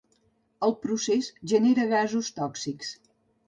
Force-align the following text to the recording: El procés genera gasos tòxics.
El 0.67 0.73
procés 0.85 1.29
genera 1.55 1.87
gasos 1.95 2.35
tòxics. 2.41 2.95